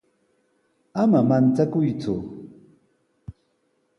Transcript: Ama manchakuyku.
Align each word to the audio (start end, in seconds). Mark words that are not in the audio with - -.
Ama 1.01 1.19
manchakuyku. 1.29 2.15